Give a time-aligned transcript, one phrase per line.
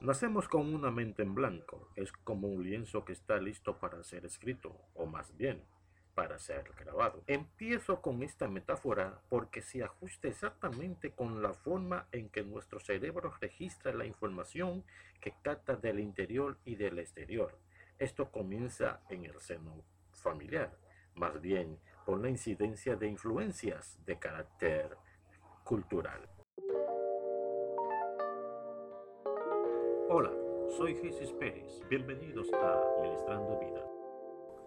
[0.00, 4.24] Nacemos con una mente en blanco, es como un lienzo que está listo para ser
[4.24, 5.62] escrito, o más bien,
[6.14, 7.22] para ser grabado.
[7.26, 13.34] Empiezo con esta metáfora porque se ajusta exactamente con la forma en que nuestro cerebro
[13.42, 14.84] registra la información
[15.20, 17.58] que capta del interior y del exterior.
[17.98, 20.78] Esto comienza en el seno familiar,
[21.14, 24.96] más bien por la incidencia de influencias de carácter
[25.62, 26.26] cultural.
[30.12, 30.32] Hola,
[30.76, 31.84] soy Jesús Pérez.
[31.88, 33.86] Bienvenidos a Ministrando Vida.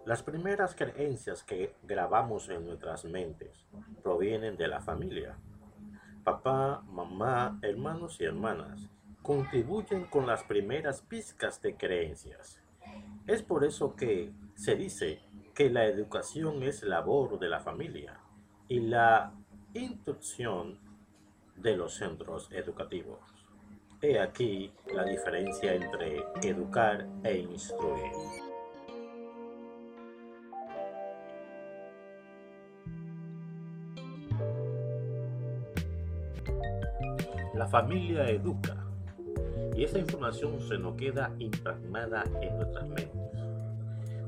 [0.06, 3.66] Las primeras creencias que grabamos en nuestras mentes
[4.02, 5.36] provienen de la familia.
[6.24, 8.88] Papá, mamá, hermanos y hermanas
[9.20, 12.58] contribuyen con las primeras pizcas de creencias.
[13.26, 15.20] Es por eso que se dice
[15.54, 18.18] que la educación es labor de la familia
[18.66, 19.34] y la
[19.74, 20.78] instrucción
[21.54, 23.43] de los centros educativos.
[24.02, 28.12] He aquí la diferencia entre educar e instruir.
[37.54, 38.76] La familia educa
[39.74, 43.40] y esa información se nos queda impregnada en nuestras mentes.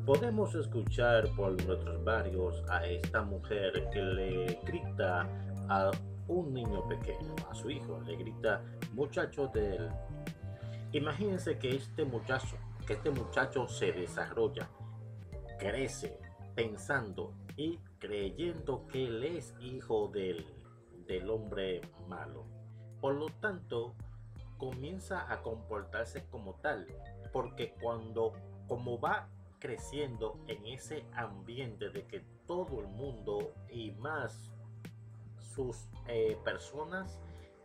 [0.05, 5.27] Podemos escuchar por nuestros barrios a esta mujer que le grita
[5.69, 5.91] a
[6.29, 9.91] un niño pequeño, a su hijo, le grita, muchacho de él.
[10.93, 14.69] Imagínense que este muchacho, que este muchacho se desarrolla,
[15.59, 16.19] crece
[16.55, 20.47] pensando y creyendo que él es hijo del,
[21.07, 22.45] del hombre malo.
[23.01, 23.95] Por lo tanto,
[24.59, 26.87] comienza a comportarse como tal,
[27.33, 28.33] porque cuando,
[28.69, 34.53] como va creciendo en ese ambiente de que todo el mundo y más
[35.57, 37.19] sus eh, personas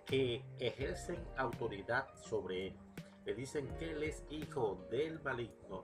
[0.06, 2.78] que ejercen autoridad sobre él.
[3.26, 5.84] Le dicen que él es hijo del maligno.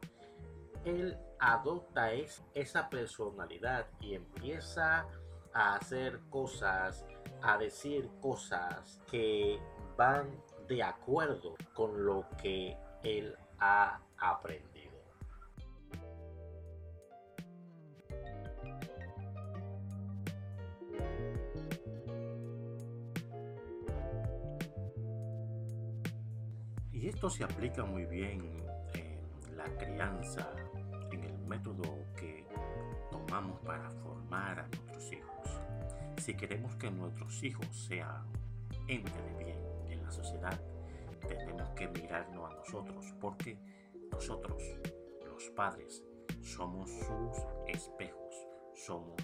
[0.86, 5.06] Él adopta es, esa personalidad y empieza
[5.54, 7.06] a hacer cosas,
[7.42, 9.60] a decir cosas que
[9.98, 10.30] van
[10.68, 14.87] de acuerdo con lo que él ha aprendido.
[27.08, 28.42] Esto se aplica muy bien
[28.94, 30.52] en la crianza,
[31.10, 31.84] en el método
[32.18, 32.46] que
[33.10, 35.62] tomamos para formar a nuestros hijos.
[36.18, 38.26] Si queremos que nuestros hijos sean
[38.90, 39.58] ente de bien
[39.88, 40.60] en la sociedad,
[41.26, 43.58] tenemos que mirarnos a nosotros, porque
[44.12, 44.62] nosotros,
[45.24, 46.04] los padres,
[46.42, 48.36] somos sus espejos,
[48.76, 49.16] somos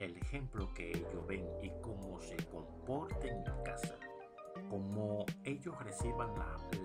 [0.00, 3.96] el ejemplo que ellos ven y cómo se comporten en la casa
[4.68, 6.34] como ellos reciban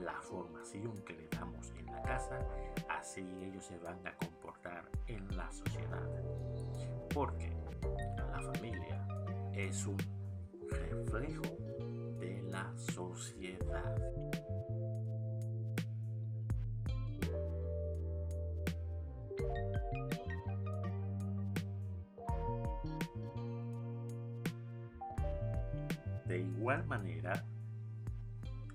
[0.03, 2.39] la, formación que le damos en la casa,
[2.89, 6.09] así ellos se van a comportar en la sociedad.
[7.13, 7.51] Porque
[8.17, 9.05] la familia
[9.53, 9.97] es un
[10.69, 11.43] reflejo
[12.19, 13.95] de la sociedad.
[26.25, 27.45] De igual manera,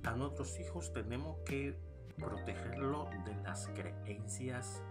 [0.04, 1.76] a nuestros hijos tenemos que
[2.16, 4.82] protegerlo de las creencias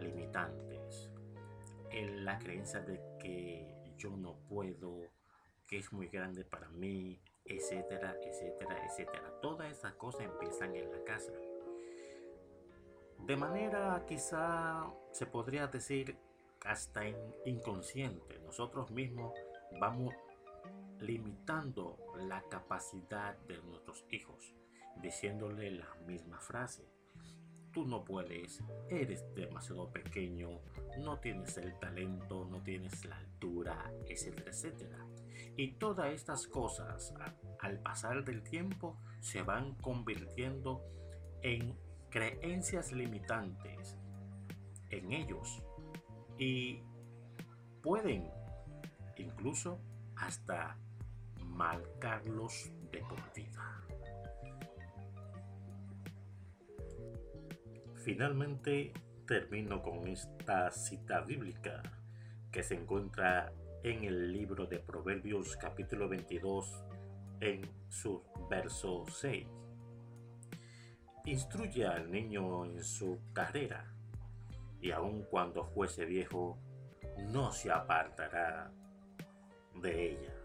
[0.00, 1.10] limitantes.
[1.90, 5.02] En la creencia de que yo no puedo,
[5.66, 9.40] que es muy grande para mí, etcétera, etcétera, etcétera.
[9.40, 11.32] Todas esas cosas empiezan en la casa.
[13.26, 16.16] De manera quizá se podría decir
[16.64, 17.02] hasta
[17.44, 18.38] inconsciente.
[18.40, 19.32] Nosotros mismos
[19.80, 20.14] vamos
[21.00, 24.54] limitando la capacidad de nuestros hijos,
[25.02, 26.88] diciéndole la misma frase.
[27.72, 30.60] Tú no puedes, eres demasiado pequeño,
[30.98, 35.06] no tienes el talento, no tienes la altura, etcétera, etcétera.
[35.56, 37.14] Y todas estas cosas,
[37.60, 40.82] al pasar del tiempo, se van convirtiendo
[41.42, 41.78] en
[42.10, 43.96] creencias limitantes
[44.90, 45.62] en ellos
[46.38, 46.82] y
[47.82, 48.30] pueden
[49.16, 49.78] incluso
[50.16, 50.78] hasta
[51.58, 53.84] marcarlos de por vida.
[58.04, 58.92] Finalmente
[59.26, 61.82] termino con esta cita bíblica
[62.52, 63.52] que se encuentra
[63.82, 66.84] en el libro de Proverbios capítulo 22
[67.40, 69.48] en su verso 6.
[71.24, 73.92] Instruye al niño en su carrera
[74.80, 76.56] y aun cuando fuese viejo
[77.32, 78.70] no se apartará
[79.74, 80.37] de ella.